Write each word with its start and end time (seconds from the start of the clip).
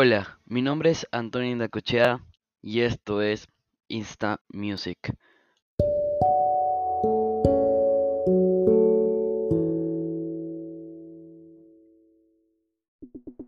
Hola, 0.00 0.38
mi 0.46 0.62
nombre 0.62 0.90
es 0.90 1.08
Antonio 1.10 1.50
Indacochea 1.50 2.24
y 2.62 2.82
esto 2.82 3.20
es 3.20 3.48
Insta 3.88 4.40
Music. 4.46 4.96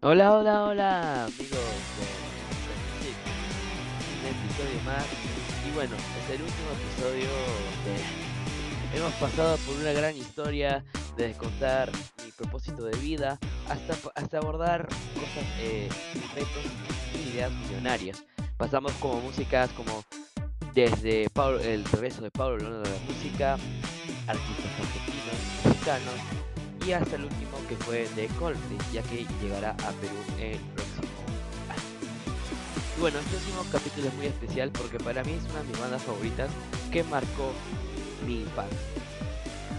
Hola, 0.03 0.35
hola, 0.35 0.65
hola, 0.65 1.24
amigos 1.26 1.38
de 1.40 2.06
Music. 2.98 3.17
Un 4.19 4.26
episodio 4.26 4.82
más. 4.85 5.06
Y 5.69 5.72
bueno, 5.76 5.94
es 5.94 6.30
el 6.35 6.42
último 6.42 6.71
episodio 6.72 7.28
de... 7.85 8.98
Hemos 8.98 9.12
pasado 9.21 9.56
por 9.58 9.76
una 9.76 9.92
gran 9.92 10.17
historia 10.17 10.85
de 11.17 11.32
contar 11.35 11.92
mi 12.24 12.32
propósito 12.32 12.87
de 12.87 12.98
vida 12.98 13.38
hasta, 13.71 13.94
hasta 14.14 14.38
abordar 14.38 14.87
cosas, 15.14 15.44
eh, 15.60 15.88
retos 16.34 16.65
y 17.15 17.28
ideas 17.30 17.52
millonarias. 17.52 18.24
Pasamos 18.56 18.92
como 19.01 19.20
músicas 19.20 19.70
como 19.70 20.05
desde 20.74 21.28
el 21.65 21.84
regreso 21.84 22.20
de 22.23 22.30
Pablo 22.30 22.59
Londra 22.59 22.91
de 22.91 22.98
la 22.98 23.05
música, 23.06 23.52
artistas 24.27 24.73
argentinos, 24.78 25.64
mexicanos 25.64 26.14
y 26.87 26.92
hasta 26.92 27.16
el 27.16 27.25
último 27.25 27.59
que 27.69 27.77
fue 27.77 28.09
de 28.16 28.27
Coldplay, 28.38 28.78
ya 28.92 29.02
que 29.02 29.27
llegará 29.42 29.70
a 29.70 29.91
Perú 29.92 30.16
el 30.39 30.59
próximo 30.59 31.09
año. 31.69 32.97
Y 32.97 33.00
bueno, 33.00 33.19
este 33.19 33.37
último 33.37 33.64
capítulo 33.73 34.09
es 34.09 34.14
muy 34.14 34.27
especial 34.27 34.70
porque 34.70 34.98
para 34.98 35.25
mí 35.25 35.33
es 35.33 35.50
una 35.50 35.62
de 35.62 35.69
mis 35.69 35.80
bandas 35.80 36.02
favoritas 36.02 36.50
que 36.92 37.02
marcó 37.05 37.52
mi 38.27 38.42
infancia. 38.42 38.78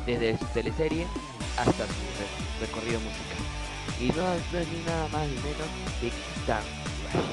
Desde 0.05 0.38
su 0.38 0.46
teleserie 0.46 1.05
hasta 1.58 1.71
su 1.71 1.80
re- 1.84 2.66
recorrido 2.66 2.99
musical. 2.99 3.38
Y 3.99 4.08
no, 4.09 4.34
es 4.34 4.67
ni 4.67 4.84
nada 4.85 5.08
más 5.09 5.27
ni 5.27 5.35
menos 5.35 5.70
Time 6.45 6.59
Rush. 7.13 7.31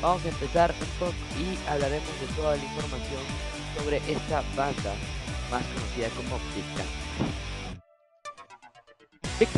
Vamos 0.00 0.24
a 0.24 0.28
empezar 0.28 0.74
un 0.80 0.86
poco 0.98 1.14
y 1.38 1.58
hablaremos 1.68 2.20
de 2.20 2.26
toda 2.36 2.56
la 2.56 2.62
información 2.62 3.22
sobre 3.76 3.96
esta 3.96 4.42
banda 4.56 4.94
más 5.50 5.62
conocida 5.74 6.08
como 6.16 6.38
Big 6.54 6.64
Time 6.74 6.88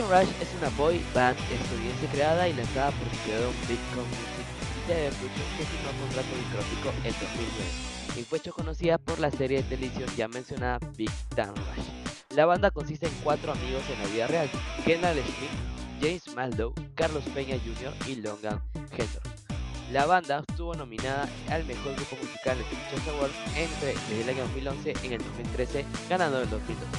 Rush. 0.08 0.30
Es 0.40 0.48
una 0.58 0.70
boy 0.76 1.00
band 1.14 1.36
estadounidense 1.52 2.06
creada 2.12 2.48
y 2.48 2.52
lanzada 2.54 2.90
por 2.92 3.06
Nickelodeon 3.12 3.54
Big 3.68 3.80
Com 3.94 4.04
Music 4.04 4.46
y 4.76 4.86
TV 4.86 5.08
Production 5.10 5.48
que 5.58 5.64
firmó 5.64 5.90
contrato 6.00 6.32
discográfico 6.36 6.88
en 7.04 7.12
2009 7.12 7.90
y 8.16 8.22
fue 8.24 8.38
hecho 8.38 8.52
conocida 8.52 8.98
por 8.98 9.18
la 9.18 9.30
serie 9.30 9.62
de 9.62 9.68
televisión 9.68 10.08
ya 10.16 10.28
mencionada 10.28 10.78
Big 10.96 11.10
Time 11.34 11.54
Rush. 11.54 11.86
La 12.34 12.46
banda 12.46 12.70
consiste 12.70 13.06
en 13.06 13.14
cuatro 13.22 13.52
amigos 13.52 13.82
en 13.90 14.02
la 14.02 14.08
vida 14.08 14.26
real, 14.26 14.50
Kendall 14.84 15.16
Smith, 15.16 15.79
James 16.00 16.34
Maldow, 16.34 16.72
Carlos 16.94 17.24
Peña 17.34 17.56
Jr. 17.58 17.92
y 18.08 18.16
Logan 18.16 18.62
Hendor. 18.96 19.22
La 19.92 20.06
banda 20.06 20.42
estuvo 20.48 20.74
nominada 20.74 21.28
al 21.50 21.64
mejor 21.66 21.94
grupo 21.94 22.16
musical 22.16 22.56
los 22.58 22.66
Critics 22.68 23.08
Awards 23.08 23.34
entre 23.56 24.22
el 24.22 24.28
año 24.28 24.42
2011 24.44 24.94
en 25.02 25.12
el 25.12 25.18
2013, 25.18 25.84
ganando 26.08 26.40
el 26.40 26.48
2012. 26.48 26.90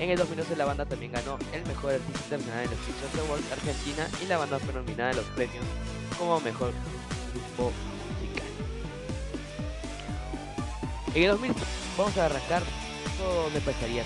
En 0.00 0.10
el 0.10 0.18
2012 0.18 0.56
la 0.56 0.64
banda 0.64 0.86
también 0.86 1.12
ganó 1.12 1.38
el 1.52 1.66
mejor 1.66 1.94
artista 1.94 2.20
internacional 2.24 2.64
en 2.64 2.70
los 2.70 2.80
Critics 2.80 3.18
Awards 3.26 3.52
Argentina 3.52 4.08
y 4.22 4.26
la 4.26 4.38
banda 4.38 4.58
fue 4.58 4.72
nominada 4.72 5.10
a 5.10 5.14
los 5.14 5.26
premios 5.26 5.64
como 6.18 6.40
mejor 6.40 6.72
grupo 7.32 7.72
musical. 8.08 8.48
En 11.14 11.22
el 11.24 11.30
2000 11.30 11.52
vamos 11.98 12.16
a 12.16 12.26
arrancar 12.26 12.62
todo 13.18 13.42
donde 13.44 13.58
empezaría. 13.58 14.02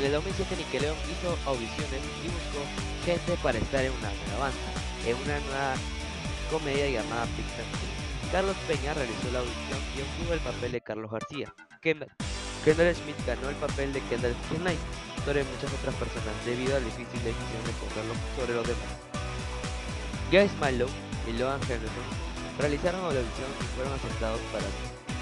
En 0.00 0.06
el 0.06 0.12
2007 0.12 0.56
Nickelodeon 0.56 0.96
hizo 1.12 1.28
audiciones 1.44 2.00
y 2.24 2.28
buscó 2.32 2.64
gente 3.04 3.36
para 3.42 3.58
estar 3.58 3.84
en 3.84 3.92
una 3.92 4.08
nueva 4.08 4.48
banda, 4.48 4.68
en 5.04 5.12
una 5.12 5.36
nueva 5.44 5.74
comedia 6.50 6.88
llamada 6.88 7.28
Team. 7.36 7.68
Carlos 8.32 8.56
Peña 8.64 8.94
realizó 8.94 9.28
la 9.30 9.44
audición 9.44 9.76
y 9.92 10.00
obtuvo 10.00 10.32
el 10.32 10.40
papel 10.40 10.72
de 10.72 10.80
Carlos 10.80 11.10
García. 11.10 11.52
Kendall, 11.84 12.96
Smith 12.96 13.20
ganó 13.26 13.50
el 13.50 13.56
papel 13.56 13.92
de 13.92 14.00
Kendall 14.08 14.32
Knight 14.64 14.80
sobre 15.26 15.44
muchas 15.44 15.68
otras 15.68 15.94
personas 15.96 16.32
debido 16.48 16.76
a 16.76 16.80
la 16.80 16.86
difícil 16.88 17.20
decisión 17.20 17.60
de 17.68 17.76
cogerlo 17.76 18.16
sobre 18.40 18.56
los 18.56 18.64
demás. 18.64 18.92
Guy 20.32 20.48
Smiley 20.48 20.88
y 21.28 21.32
Logan 21.36 21.60
Henderson 21.68 22.08
realizaron 22.56 23.04
la 23.04 23.20
audición 23.20 23.52
y 23.52 23.68
fueron 23.76 23.92
aceptados 23.92 24.40
para, 24.48 24.64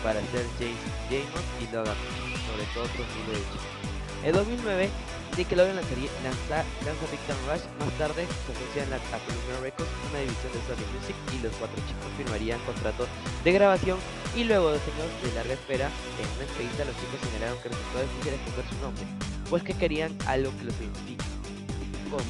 para 0.06 0.22
ser 0.31 0.47
James 0.62 0.78
Jamon 1.11 1.47
y 1.59 1.67
Logan, 1.75 1.99
sobre 2.47 2.62
todo 2.71 2.87
otros 2.87 3.06
miles 3.27 3.43
de 3.43 3.47
chicos. 3.59 3.88
En 4.25 4.33
2009, 4.33 4.91
Nickelodeon 5.37 5.77
lanza, 5.77 6.65
lanza 6.84 7.06
Big 7.12 7.21
Time 7.27 7.39
Rush, 7.47 7.62
más 7.79 7.99
tarde 7.99 8.27
se 8.27 8.51
asocian 8.51 8.93
a 8.93 8.99
Columbia 8.99 9.61
Records, 9.62 9.91
una 10.11 10.19
división 10.19 10.53
de 10.53 10.61
Sony 10.67 10.87
Music, 10.91 11.15
y 11.31 11.43
los 11.43 11.55
cuatro 11.55 11.79
chicos 11.87 12.11
firmarían 12.17 12.59
contratos 12.67 13.06
de 13.45 13.53
grabación. 13.53 13.99
Y 14.34 14.43
luego 14.43 14.73
de 14.73 14.79
años 14.79 15.23
de 15.23 15.33
larga 15.34 15.55
espera, 15.55 15.87
en 15.87 16.29
una 16.34 16.51
entrevista 16.51 16.84
los 16.84 16.97
chicos 16.99 17.21
señalaron 17.31 17.62
que 17.62 17.69
resultó 17.69 18.03
difícil 18.03 18.34
escoger 18.34 18.65
su 18.69 18.77
nombre, 18.83 19.05
pues 19.49 19.62
que 19.62 19.75
querían 19.75 20.11
algo 20.27 20.50
que 20.59 20.65
los 20.65 20.75
identifique, 20.81 21.25
como 22.11 22.25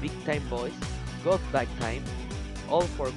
Big 0.00 0.12
Time 0.24 0.48
Boys, 0.48 0.74
Got 1.24 1.40
Back 1.52 1.68
Time, 1.78 2.00
All 2.70 2.88
for 2.96 3.12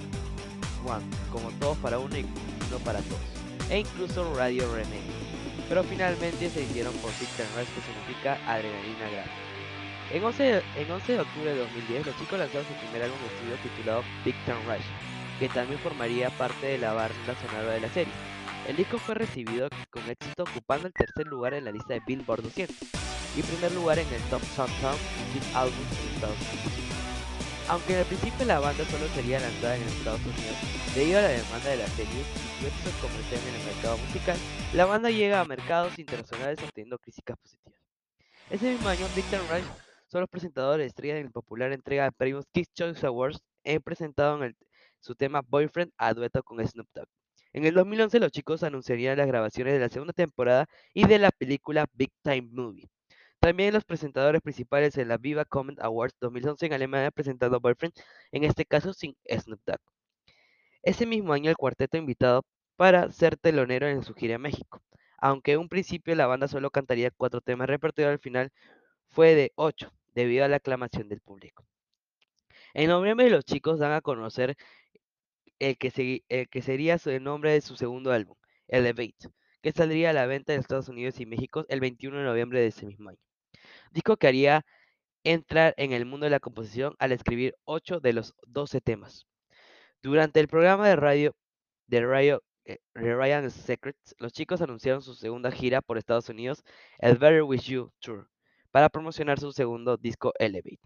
One, 0.83 1.05
como 1.31 1.49
todos 1.59 1.77
para 1.77 1.97
uno 1.97 2.17
y 2.17 2.23
uno 2.67 2.79
para 2.83 2.99
todos, 2.99 3.21
e 3.69 3.79
incluso 3.79 4.35
Radio 4.35 4.67
Remake 4.75 5.16
pero 5.69 5.83
finalmente 5.83 6.49
se 6.49 6.63
hicieron 6.63 6.93
por 6.95 7.11
Time 7.11 7.49
Rush 7.55 7.67
que 7.75 7.81
significa 7.81 8.39
adrenalina 8.47 9.09
grande. 9.11 9.31
En 10.11 10.23
11, 10.23 10.43
de, 10.43 10.63
en 10.77 10.91
11 10.91 11.13
de 11.13 11.19
octubre 11.19 11.53
de 11.53 11.59
2010 11.59 12.05
los 12.05 12.17
chicos 12.17 12.39
lanzaron 12.39 12.65
su 12.67 12.73
primer 12.75 13.03
álbum 13.03 13.19
de 13.19 13.27
estudio 13.27 13.55
titulado 13.61 14.03
Big 14.23 14.35
Time 14.45 14.63
Rush, 14.65 14.85
que 15.39 15.49
también 15.49 15.79
formaría 15.79 16.29
parte 16.31 16.65
de 16.65 16.77
la 16.77 16.93
banda 16.93 17.35
sonora 17.41 17.73
de 17.73 17.81
la 17.81 17.89
serie. 17.89 18.13
El 18.67 18.75
disco 18.75 18.97
fue 18.97 19.15
recibido 19.15 19.69
con 19.89 20.09
éxito 20.09 20.43
ocupando 20.43 20.87
el 20.87 20.93
tercer 20.93 21.27
lugar 21.27 21.53
en 21.53 21.65
la 21.65 21.71
lista 21.71 21.93
de 21.93 22.01
Billboard 22.05 22.43
200 22.43 22.75
y 23.37 23.41
primer 23.41 23.71
lugar 23.73 23.99
en 23.99 24.07
el 24.07 24.21
Top 24.29 24.41
Countdown 24.55 24.97
Hit 25.33 25.43
Albums 25.55 25.75
en 25.75 26.15
Estados 26.15 26.37
Unidos. 26.37 26.86
Aunque 27.69 27.93
en 27.93 27.99
el 27.99 28.05
principio 28.05 28.45
la 28.45 28.59
banda 28.59 28.85
solo 28.85 29.07
sería 29.09 29.41
lanzada 29.41 29.75
en 29.75 29.83
Estados 29.83 30.21
Unidos, 30.21 30.55
debido 30.95 31.19
a 31.19 31.23
la 31.23 31.27
demanda 31.27 31.69
de 31.69 31.77
la 31.77 31.87
serie 31.87 32.21
y 32.21 32.61
su 32.61 32.67
éxito 32.67 32.91
comercial 33.01 33.41
en 33.45 33.55
el 33.55 33.65
mercado 33.65 33.97
musical, 33.97 34.37
la 34.73 34.85
banda 34.85 35.09
llega 35.09 35.41
a 35.41 35.45
mercados 35.45 35.99
internacionales 35.99 36.59
obteniendo 36.63 36.97
críticas 36.97 37.37
positivas. 37.37 37.81
Ese 38.49 38.71
mismo 38.71 38.87
año, 38.87 39.05
Time 39.13 39.41
Rush 39.49 39.67
son 40.07 40.21
los 40.21 40.29
presentadores 40.29 40.87
estrellas 40.87 41.17
en 41.17 41.25
la 41.25 41.31
popular 41.31 41.73
entrega 41.73 42.05
de 42.05 42.13
premios 42.13 42.45
Kids 42.53 42.71
Choice 42.73 43.05
Awards, 43.05 43.41
he 43.65 43.81
presentado 43.81 44.37
en 44.37 44.43
el, 44.43 44.55
su 45.01 45.15
tema 45.15 45.41
Boyfriend 45.45 45.91
a 45.97 46.13
dueto 46.13 46.41
con 46.43 46.65
Snoop 46.65 46.87
Dogg. 46.93 47.09
En 47.51 47.65
el 47.65 47.73
2011 47.73 48.19
los 48.19 48.31
chicos 48.31 48.63
anunciarían 48.63 49.17
las 49.17 49.27
grabaciones 49.27 49.73
de 49.73 49.79
la 49.79 49.89
segunda 49.89 50.13
temporada 50.13 50.67
y 50.93 51.05
de 51.05 51.19
la 51.19 51.31
película 51.31 51.85
Big 51.93 52.11
Time 52.23 52.47
Movie. 52.49 52.87
También 53.39 53.73
los 53.73 53.85
presentadores 53.85 54.41
principales 54.41 54.97
en 54.97 55.07
la 55.07 55.17
Viva 55.17 55.45
Comment 55.45 55.79
Awards 55.81 56.15
2011 56.19 56.65
en 56.65 56.73
Alemania 56.73 57.11
presentando 57.11 57.59
Boyfriend, 57.59 57.93
en 58.31 58.43
este 58.43 58.65
caso 58.65 58.93
sin 58.93 59.15
Snoop 59.29 59.61
Dogg. 59.65 59.79
Ese 60.83 61.05
mismo 61.05 61.33
año 61.33 61.49
el 61.49 61.57
cuarteto 61.57 61.97
invitado 61.97 62.43
para 62.75 63.11
ser 63.11 63.37
telonero 63.37 63.87
en 63.87 64.03
su 64.03 64.13
gira 64.13 64.35
a 64.35 64.39
México. 64.39 64.81
Aunque 65.17 65.53
en 65.53 65.59
un 65.59 65.69
principio 65.69 66.15
la 66.15 66.27
banda 66.27 66.47
solo 66.47 66.71
cantaría 66.71 67.11
cuatro 67.11 67.41
temas, 67.41 67.67
repertorio 67.67 68.11
al 68.11 68.19
final 68.19 68.51
fue 69.09 69.35
de 69.35 69.51
ocho, 69.55 69.91
debido 70.13 70.45
a 70.45 70.47
la 70.47 70.57
aclamación 70.57 71.09
del 71.09 71.21
público. 71.21 71.65
En 72.73 72.89
noviembre 72.89 73.29
los 73.29 73.45
chicos 73.45 73.79
dan 73.79 73.93
a 73.93 74.01
conocer 74.01 74.55
el 75.59 75.77
que, 75.77 76.23
el 76.29 76.49
que 76.49 76.61
sería 76.61 76.97
el 77.05 77.23
nombre 77.23 77.51
de 77.51 77.61
su 77.61 77.75
segundo 77.75 78.11
álbum, 78.11 78.35
Elevate, 78.67 79.29
que 79.61 79.71
saldría 79.71 80.11
a 80.11 80.13
la 80.13 80.25
venta 80.27 80.53
en 80.53 80.59
Estados 80.59 80.89
Unidos 80.89 81.19
y 81.19 81.25
México 81.25 81.65
el 81.69 81.79
21 81.79 82.19
de 82.19 82.23
noviembre 82.25 82.61
de 82.61 82.67
ese 82.67 82.85
mismo 82.85 83.09
año. 83.09 83.26
Disco 83.91 84.17
que 84.17 84.27
haría 84.27 84.65
entrar 85.23 85.73
en 85.77 85.91
el 85.93 86.05
mundo 86.05 86.25
de 86.25 86.31
la 86.31 86.39
composición 86.39 86.95
al 86.99 87.11
escribir 87.11 87.55
8 87.65 87.99
de 87.99 88.13
los 88.13 88.33
12 88.47 88.81
temas. 88.81 89.25
Durante 90.01 90.39
el 90.39 90.47
programa 90.47 90.87
de 90.87 90.95
radio 90.95 91.35
de, 91.87 92.05
radio, 92.05 92.43
eh, 92.65 93.49
Secrets, 93.49 94.15
los 94.19 94.33
chicos 94.33 94.61
anunciaron 94.61 95.01
su 95.01 95.15
segunda 95.15 95.51
gira 95.51 95.81
por 95.81 95.97
Estados 95.97 96.29
Unidos, 96.29 96.63
el 96.99 97.17
Better 97.17 97.43
With 97.43 97.61
You 97.61 97.91
Tour, 97.99 98.29
para 98.71 98.89
promocionar 98.89 99.39
su 99.39 99.51
segundo 99.53 99.97
disco 99.97 100.33
Elevate. 100.39 100.79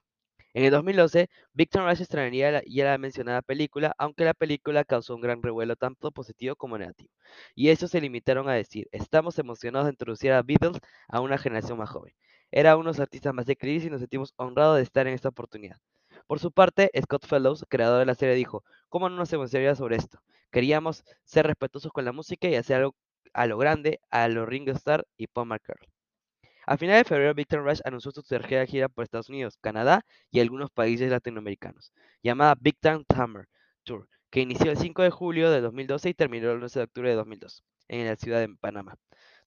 En 0.53 0.65
el 0.65 0.71
2012, 0.71 1.29
Victor 1.53 1.85
Rush 1.87 2.01
estrenaría 2.01 2.51
la, 2.51 2.61
ya 2.67 2.85
la 2.85 2.97
mencionada 2.97 3.41
película, 3.41 3.95
aunque 3.97 4.25
la 4.25 4.33
película 4.33 4.83
causó 4.83 5.15
un 5.15 5.21
gran 5.21 5.41
revuelo 5.41 5.75
tanto 5.77 6.11
positivo 6.11 6.55
como 6.55 6.77
negativo. 6.77 7.09
Y 7.55 7.69
ellos 7.69 7.89
se 7.89 8.01
limitaron 8.01 8.49
a 8.49 8.53
decir, 8.53 8.87
estamos 8.91 9.39
emocionados 9.39 9.87
de 9.87 9.91
introducir 9.91 10.33
a 10.33 10.43
Beatles 10.43 10.79
a 11.07 11.21
una 11.21 11.37
generación 11.37 11.77
más 11.77 11.89
joven. 11.89 12.13
Era 12.51 12.75
uno 12.75 12.85
de 12.85 12.97
los 12.97 12.99
artistas 12.99 13.33
más 13.33 13.45
declives 13.45 13.85
y 13.85 13.89
nos 13.89 14.01
sentimos 14.01 14.33
honrados 14.37 14.77
de 14.77 14.83
estar 14.83 15.07
en 15.07 15.13
esta 15.13 15.29
oportunidad. 15.29 15.77
Por 16.27 16.39
su 16.39 16.51
parte, 16.51 16.91
Scott 17.01 17.25
Fellows, 17.25 17.65
creador 17.69 17.99
de 17.99 18.05
la 18.05 18.15
serie, 18.15 18.35
dijo, 18.35 18.63
¿cómo 18.89 19.09
no 19.09 19.15
nos 19.15 19.33
emocionaría 19.33 19.75
sobre 19.75 19.97
esto? 19.97 20.19
Queríamos 20.51 21.03
ser 21.23 21.47
respetuosos 21.47 21.91
con 21.91 22.05
la 22.05 22.11
música 22.11 22.47
y 22.47 22.55
hacer 22.55 22.77
algo 22.77 22.95
a 23.33 23.47
lo 23.47 23.57
grande, 23.57 23.99
a 24.09 24.27
lo 24.27 24.45
Ringo 24.45 24.71
Starr 24.71 25.05
y 25.17 25.27
Paul 25.27 25.47
McCartney. 25.47 25.89
A 26.65 26.77
finales 26.77 27.01
de 27.01 27.09
febrero, 27.09 27.33
Victor 27.33 27.63
Rush 27.63 27.79
anunció 27.85 28.11
su 28.11 28.23
tercera 28.23 28.65
gira 28.65 28.87
por 28.87 29.03
Estados 29.03 29.29
Unidos, 29.29 29.57
Canadá 29.61 30.05
y 30.29 30.39
algunos 30.39 30.69
países 30.71 31.09
latinoamericanos, 31.09 31.91
llamada 32.21 32.55
Big 32.59 32.77
Time 32.79 33.03
Hammer 33.15 33.47
Tour, 33.83 34.07
que 34.29 34.41
inició 34.41 34.71
el 34.71 34.77
5 34.77 35.01
de 35.01 35.09
julio 35.09 35.49
de 35.49 35.61
2012 35.61 36.09
y 36.09 36.13
terminó 36.13 36.51
el 36.51 36.61
11 36.61 36.79
de 36.79 36.83
octubre 36.83 37.09
de 37.09 37.15
2002 37.15 37.63
en 37.87 38.05
la 38.07 38.15
ciudad 38.15 38.39
de 38.39 38.55
Panamá. 38.59 38.95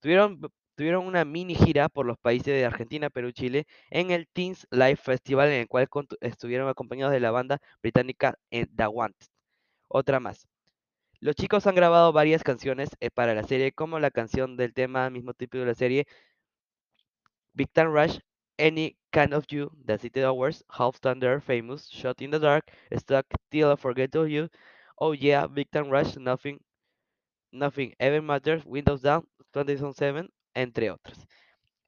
Tuvieron, 0.01 0.41
tuvieron 0.75 1.07
una 1.07 1.25
mini 1.25 1.55
gira 1.55 1.89
por 1.89 2.07
los 2.07 2.19
países 2.19 2.47
de 2.47 2.65
Argentina, 2.65 3.11
Perú, 3.11 3.33
Chile 3.33 3.67
en 3.91 4.11
el 4.11 4.29
Teens 4.29 4.67
Live 4.71 4.97
Festival, 4.97 5.49
en 5.49 5.61
el 5.63 5.69
cual 5.69 5.89
estuvieron 6.21 6.69
acompañados 6.69 7.13
de 7.13 7.21
la 7.21 7.31
banda 7.31 7.59
británica 7.83 8.39
eh, 8.51 8.67
The 8.75 8.87
Want. 8.87 9.17
Otra 9.89 10.21
más. 10.21 10.49
Los 11.21 11.37
chicos 11.37 11.67
han 11.67 11.75
grabado 11.75 12.13
varias 12.13 12.43
canciones 12.45 12.91
eh, 13.01 13.11
para 13.11 13.35
la 13.35 13.45
serie, 13.45 13.73
como 13.73 13.99
la 13.99 14.11
canción 14.11 14.57
del 14.57 14.75
tema 14.75 15.09
mismo 15.11 15.33
título 15.35 15.63
de 15.65 15.69
la 15.71 15.75
serie, 15.75 16.07
Big 17.55 17.71
Time 17.73 17.87
Rush, 17.89 18.19
Any 18.59 18.97
Kind 19.11 19.33
of 19.35 19.47
You, 19.49 19.71
The 19.87 19.99
City 19.99 20.21
Hours, 20.23 20.65
Half 20.69 21.01
Thunder, 21.01 21.41
Famous, 21.41 21.89
Shot 21.91 22.21
in 22.21 22.31
the 22.31 22.39
Dark, 22.39 22.71
Stuck, 22.97 23.27
Till 23.51 23.73
I 23.73 23.77
Forget 23.77 24.15
of 24.17 24.29
You, 24.29 24.49
Oh 24.99 25.15
Yeah, 25.15 25.47
Big 25.47 25.71
Time 25.71 25.89
Rush, 25.89 26.17
Nothing, 26.17 26.61
Nothing 27.53 27.95
Ever 27.99 28.21
Matters, 28.21 28.65
Windows 28.67 29.01
Down, 29.03 29.27
2007, 29.53 30.29
entre 30.55 30.91
otros. 30.91 31.19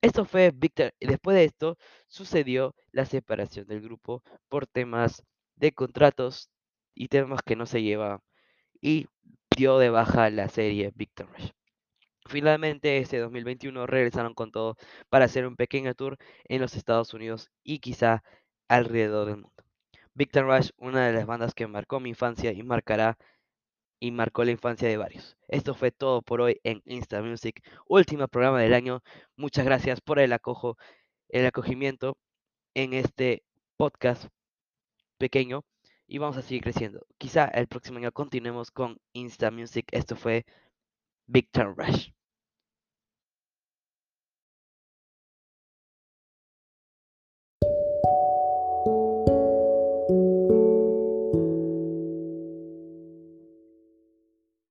Esto 0.03 0.25
fue 0.25 0.53
Victor. 0.55 0.95
Y 1.01 1.07
después 1.07 1.37
de 1.37 1.45
esto 1.45 1.79
sucedió 2.09 2.75
la 2.93 3.07
separación 3.07 3.67
del 3.67 3.81
grupo 3.81 4.23
por 4.49 4.67
temas 4.67 5.25
de 5.57 5.73
contratos 5.73 6.51
y 6.95 7.09
temas 7.09 7.41
que 7.45 7.57
no 7.57 7.67
se 7.67 7.83
llevaban. 7.83 8.21
Y 8.81 9.09
dio 9.57 9.79
de 9.79 9.91
baja 9.91 10.31
la 10.31 10.49
serie 10.49 10.93
Victor 10.95 11.29
Rush. 11.33 11.51
Finalmente, 12.29 12.99
este 12.99 13.19
2021 13.19 13.87
regresaron 13.87 14.35
con 14.35 14.51
todo 14.51 14.77
para 15.09 15.27
hacer 15.27 15.47
un 15.47 15.57
pequeño 15.57 15.95
tour 15.95 16.19
en 16.45 16.61
los 16.61 16.75
Estados 16.77 17.15
Unidos 17.15 17.51
y 17.65 17.79
quizá 17.79 18.23
alrededor 18.69 19.27
del 19.27 19.37
mundo. 19.37 19.65
Victor 20.15 20.47
Rush, 20.47 20.71
una 20.79 21.07
de 21.07 21.13
las 21.13 21.27
bandas 21.27 21.55
que 21.55 21.67
marcó 21.67 22.01
mi 22.01 22.11
infancia 22.11 22.53
y 22.53 22.63
marcará 22.63 23.19
y 24.01 24.11
marcó 24.11 24.45
la 24.45 24.53
infancia 24.53 24.89
de 24.89 24.97
varios. 24.97 25.37
Esto 25.49 25.75
fue 25.75 25.91
todo 25.91 26.23
por 26.23 26.41
hoy 26.41 26.61
en 26.65 26.83
Insta 26.87 27.23
Music, 27.23 27.63
último 27.87 28.29
programa 28.29 28.61
del 28.61 28.75
año. 28.75 29.03
Muchas 29.37 29.65
gracias 29.65 30.01
por 30.01 30.19
el 30.19 30.33
acojo, 30.33 30.77
el 31.29 31.47
acogimiento 31.47 32.17
en 32.75 32.95
este 32.95 33.43
podcast 33.77 34.29
pequeño 35.19 35.65
y 36.07 36.19
vamos 36.19 36.37
a 36.37 36.43
seguir 36.43 36.63
creciendo. 36.63 37.07
Quizá 37.19 37.47
el 37.47 37.69
próximo 37.69 37.99
año 37.99 38.13
continuemos 38.13 38.71
con 38.71 38.99
Insta 39.13 39.51
Music. 39.51 39.87
Esto 39.93 40.17
fue 40.17 40.45
Victor 41.27 41.75
Rush. 41.77 42.11